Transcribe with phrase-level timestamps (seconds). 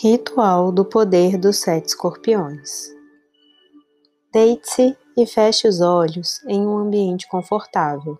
[0.00, 2.94] Ritual do poder dos sete escorpiões.
[4.32, 8.18] Deite-se e feche os olhos em um ambiente confortável.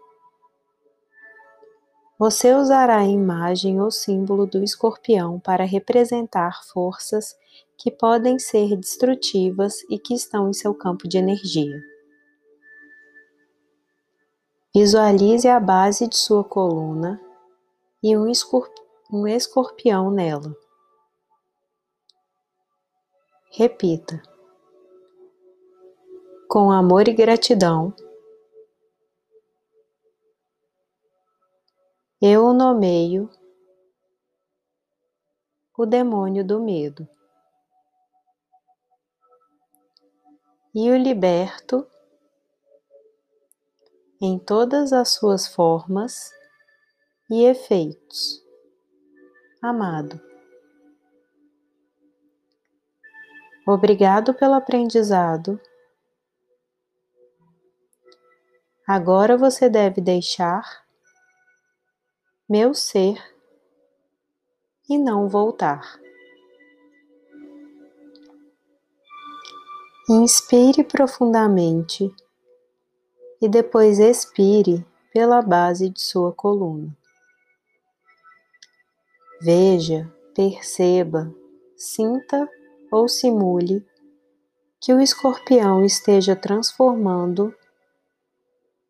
[2.19, 7.37] Você usará a imagem ou símbolo do escorpião para representar forças
[7.77, 11.81] que podem ser destrutivas e que estão em seu campo de energia.
[14.75, 17.21] Visualize a base de sua coluna
[18.03, 18.29] e um
[19.29, 20.57] escorpião nela.
[23.51, 24.23] Repita.
[26.49, 27.95] Com amor e gratidão,
[32.21, 33.31] eu nomeio
[35.77, 37.09] o demônio do medo
[40.75, 41.87] e o liberto
[44.21, 46.31] em todas as suas formas
[47.31, 48.45] e efeitos.
[49.63, 50.28] Amado.
[53.71, 55.61] Obrigado pelo aprendizado.
[58.87, 60.87] Agora você deve deixar
[62.49, 63.23] meu ser
[64.89, 66.01] e não voltar.
[70.09, 72.11] Inspire profundamente
[73.39, 76.97] e depois expire pela base de sua coluna.
[79.43, 81.31] Veja, perceba,
[81.77, 82.49] sinta
[82.91, 83.87] ou simule
[84.81, 87.55] que o escorpião esteja transformando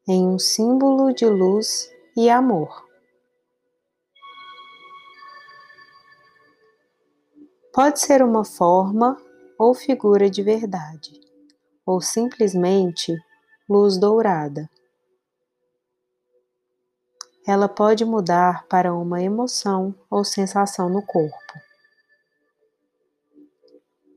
[0.06, 2.86] em um símbolo de luz e amor.
[7.72, 9.16] Pode ser uma forma
[9.58, 11.20] ou figura de verdade,
[11.84, 13.14] ou simplesmente
[13.68, 14.68] luz dourada.
[17.46, 21.67] Ela pode mudar para uma emoção ou sensação no corpo.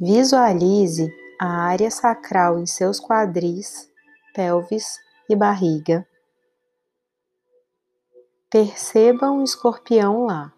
[0.04, 3.88] Visualize a área sacral em seus quadris,
[4.34, 4.98] pelvis
[5.30, 6.08] e barriga.
[8.50, 10.52] Perceba um escorpião lá.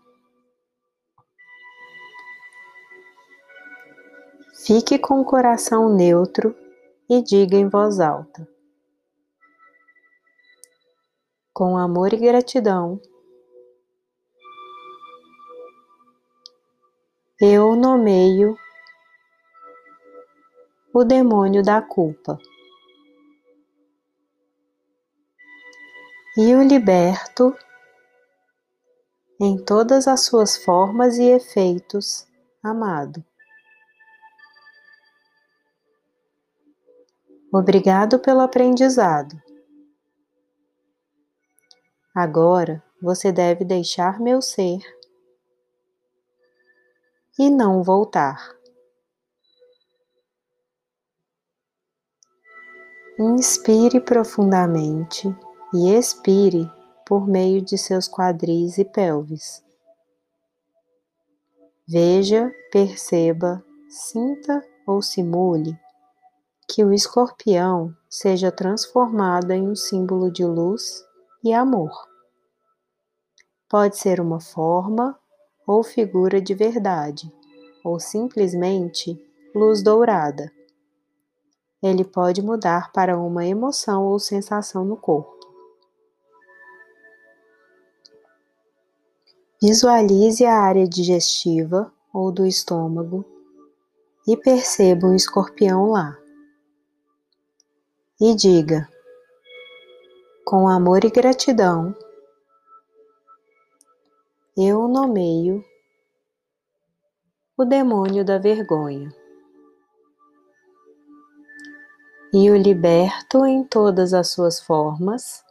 [4.66, 6.56] Fique com o coração neutro
[7.09, 8.47] e diga em voz alta:
[11.53, 12.97] Com amor e gratidão,
[17.41, 18.57] eu nomeio
[20.94, 22.38] o demônio da culpa.
[26.38, 27.56] E o liberto
[29.40, 32.28] em todas as suas formas e efeitos,
[32.64, 33.24] amado.
[37.52, 39.36] Obrigado pelo aprendizado.
[42.16, 44.80] Agora você deve deixar meu ser
[47.38, 48.62] e não voltar.
[53.19, 55.28] Inspire profundamente
[55.72, 56.68] e expire
[57.06, 59.63] por meio de seus quadris e pelvis.
[61.88, 65.79] Veja, perceba, sinta ou simule
[66.68, 71.06] que o escorpião seja transformado em um símbolo de luz
[71.44, 71.91] e amor.
[73.69, 75.16] Pode ser uma forma
[75.68, 77.31] ou figura de verdade,
[77.85, 80.51] ou simplesmente luz dourada
[81.83, 85.38] ele pode mudar para uma emoção ou sensação no corpo.
[89.61, 93.25] Visualize a área digestiva ou do estômago
[94.25, 96.17] e perceba um escorpião lá.
[98.19, 98.88] E diga,
[100.45, 101.94] com amor e gratidão,
[104.55, 105.63] eu nomeio
[107.57, 109.22] o demônio da vergonha.
[112.33, 115.45] E o liberto em todas as suas formas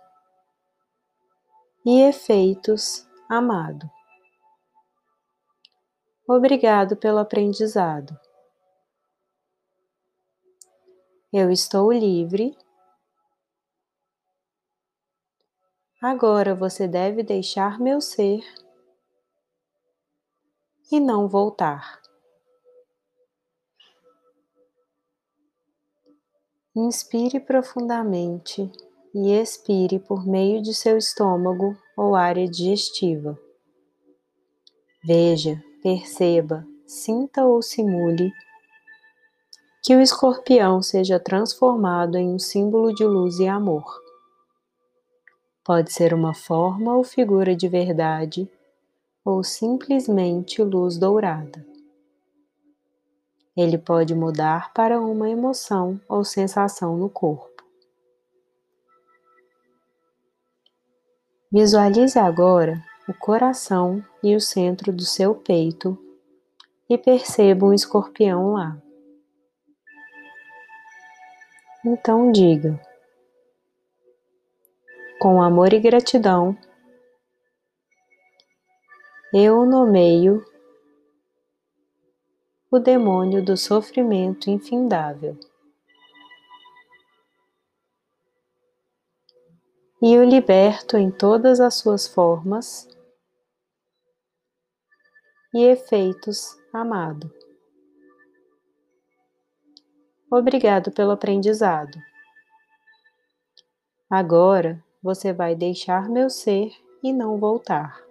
[1.86, 3.88] e efeitos, amado.
[6.28, 8.18] Obrigado pelo aprendizado.
[11.32, 12.56] Eu estou livre.
[16.02, 18.42] Agora você deve deixar meu ser
[20.90, 22.01] e não voltar.
[26.74, 28.70] Inspire profundamente
[29.14, 33.38] e expire por meio de seu estômago ou área digestiva.
[35.04, 38.32] Veja, perceba, sinta ou simule
[39.84, 43.84] que o escorpião seja transformado em um símbolo de luz e amor.
[45.62, 48.50] Pode ser uma forma ou figura de verdade
[49.22, 51.71] ou simplesmente luz dourada.
[53.56, 57.50] Ele pode mudar para uma emoção ou sensação no corpo.
[61.52, 65.98] Visualize agora o coração e o centro do seu peito
[66.88, 68.80] e perceba um escorpião lá.
[71.84, 72.80] Então diga:
[75.20, 76.56] com amor e gratidão,
[79.32, 80.44] eu nomeio
[82.72, 85.38] o demônio do sofrimento infindável.
[90.00, 92.88] E o liberto em todas as suas formas
[95.54, 97.30] e efeitos, amado.
[100.30, 101.98] Obrigado pelo aprendizado.
[104.08, 106.72] Agora você vai deixar meu ser
[107.02, 108.01] e não voltar.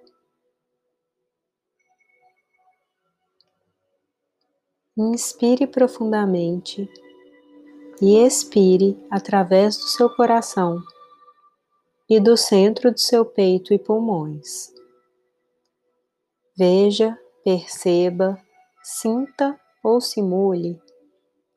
[4.97, 6.89] Inspire profundamente
[8.01, 10.83] e expire através do seu coração
[12.09, 14.73] e do centro do seu peito e pulmões.
[16.57, 18.37] Veja, perceba,
[18.83, 20.77] sinta ou simule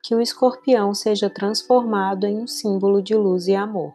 [0.01, 3.93] que o escorpião seja transformado em um símbolo de luz e amor.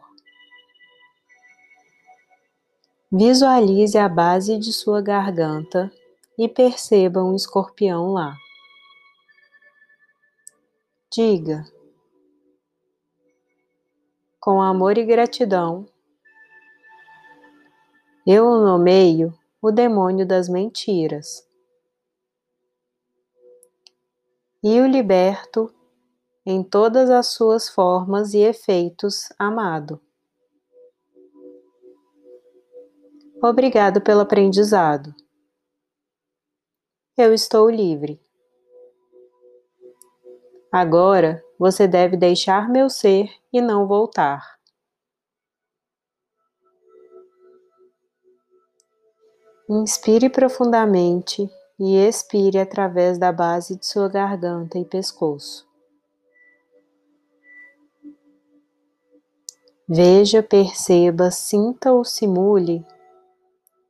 [3.10, 5.90] Visualize a base de sua garganta
[6.37, 8.37] e perceba um escorpião lá.
[11.12, 11.65] Diga:
[14.39, 15.89] Com amor e gratidão,
[18.25, 21.45] eu o nomeio o demônio das mentiras
[24.62, 25.75] e o liberto
[26.47, 30.01] em todas as suas formas e efeitos, amado.
[33.43, 35.12] Obrigado pelo aprendizado.
[37.17, 38.21] Eu estou livre.
[40.72, 44.58] Agora você deve deixar meu ser e não voltar.
[49.69, 55.69] Inspire profundamente e expire através da base de sua garganta e pescoço.
[59.88, 62.87] Veja, perceba, sinta ou simule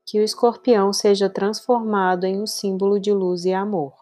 [0.07, 3.93] que o escorpião seja transformado em um símbolo de luz e amor.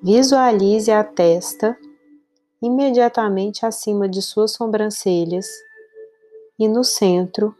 [0.00, 1.76] Visualize a testa
[2.62, 5.46] imediatamente acima de suas sobrancelhas
[6.56, 7.52] e no centro,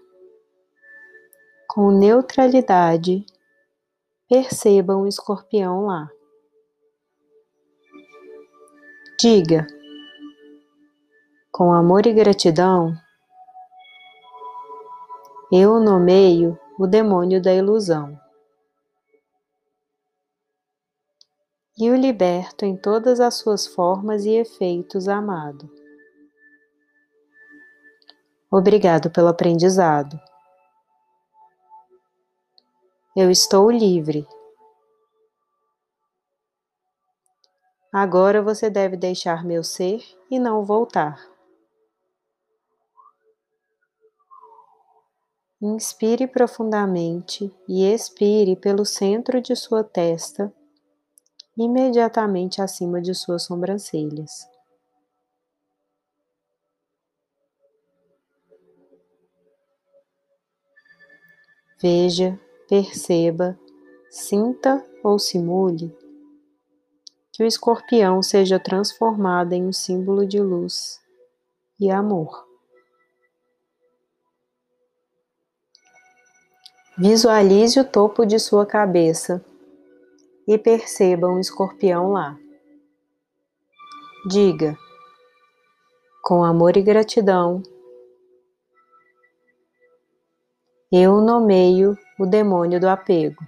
[1.69, 3.26] com neutralidade,
[4.29, 6.08] perceba um escorpião lá.
[9.20, 9.67] Diga,
[11.50, 12.94] com amor e gratidão,
[15.50, 18.17] eu nomeio o demônio da ilusão.
[21.81, 25.71] E o liberto em todas as suas formas e efeitos, amado.
[28.51, 30.19] Obrigado pelo aprendizado.
[33.15, 34.27] Eu estou livre.
[37.93, 41.25] Agora você deve deixar meu ser e não voltar.
[45.61, 50.52] Inspire profundamente e expire pelo centro de sua testa
[51.59, 54.49] imediatamente acima de suas sobrancelhas.
[61.81, 62.38] Veja,
[62.69, 63.59] perceba,
[64.09, 65.97] sinta ou simule
[67.33, 71.00] que o escorpião seja transformado em um símbolo de luz
[71.79, 72.47] e amor.
[76.97, 79.45] Visualize o topo de sua cabeça
[80.49, 82.35] e perceba um escorpião lá.
[84.26, 84.76] Diga,
[86.23, 87.62] com amor e gratidão,
[90.90, 93.45] eu nomeio o demônio do apego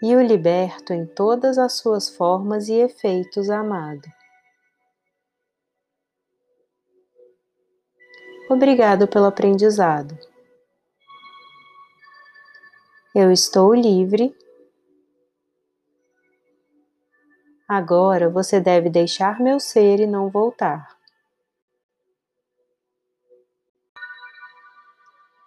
[0.00, 4.06] e o liberto em todas as suas formas e efeitos, amado.
[8.48, 10.16] Obrigado pelo aprendizado.
[13.16, 14.36] Eu estou livre.
[17.68, 20.98] Agora você deve deixar meu ser e não voltar.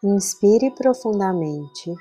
[0.02, 1.94] Inspire profundamente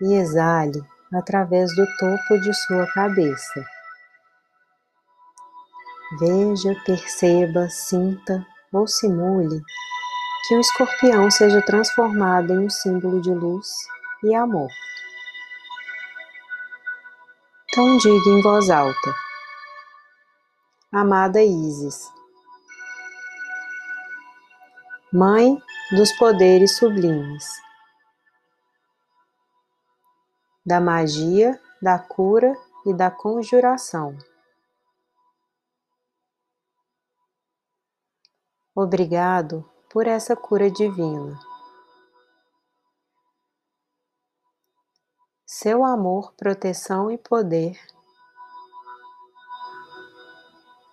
[0.00, 0.80] e exale
[1.12, 3.62] através do topo de sua cabeça.
[6.18, 9.60] Veja, perceba, sinta ou simule
[10.48, 13.68] que o escorpião seja transformado em um símbolo de luz
[14.22, 14.70] e amor.
[17.68, 19.14] Então diga em voz alta:
[20.92, 22.12] Amada Isis,
[25.12, 25.60] Mãe
[25.92, 27.44] dos poderes sublimes,
[30.64, 34.16] da magia, da cura e da conjuração.
[38.74, 41.38] Obrigado por essa cura divina.
[45.62, 47.78] Seu amor, proteção e poder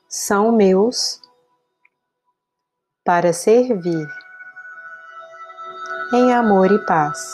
[0.09, 1.21] são meus
[3.01, 4.05] para servir
[6.13, 7.33] em amor e paz.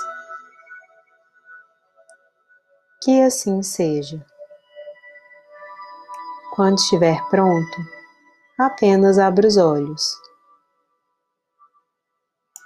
[3.01, 4.23] Que assim seja.
[6.53, 7.77] Quando estiver pronto,
[8.59, 10.22] apenas abra os olhos.